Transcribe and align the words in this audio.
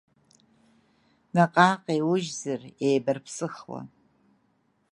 Наҟ-ааҟ 1.33 1.85
еиужьзар 1.95 2.61
еибарԥсыхуа… 2.87 3.79